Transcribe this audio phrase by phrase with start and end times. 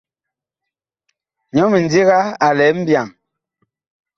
[1.53, 3.07] Nyɔ mindiga a lɛ mbyaŋ.